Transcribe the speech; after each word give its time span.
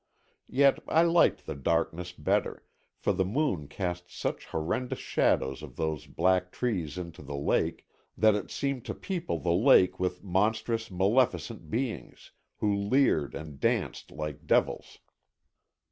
Yet 0.49 0.79
I 0.87 1.03
liked 1.03 1.45
the 1.45 1.53
darkness 1.53 2.11
better, 2.11 2.63
for 2.97 3.13
the 3.13 3.23
moon 3.23 3.67
cast 3.67 4.09
such 4.09 4.47
horrendous 4.47 4.97
shadows 4.97 5.61
of 5.61 5.75
those 5.75 6.07
black 6.07 6.51
trees 6.51 6.97
into 6.97 7.21
the 7.21 7.35
lake 7.35 7.85
that 8.17 8.33
it 8.33 8.49
seemed 8.49 8.83
to 8.85 8.95
people 8.95 9.37
the 9.39 9.53
lake 9.53 9.99
with 9.99 10.23
monstrous, 10.23 10.89
maleficent 10.89 11.69
beings, 11.69 12.31
who 12.57 12.75
leered 12.75 13.35
and 13.35 13.59
danced 13.59 14.09
like 14.09 14.47
devils. 14.47 14.97